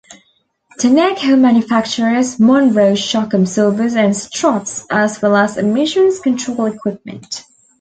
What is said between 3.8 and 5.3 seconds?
and struts, as